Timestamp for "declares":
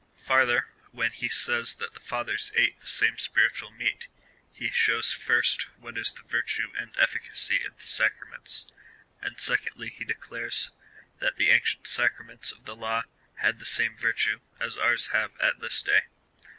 10.03-10.71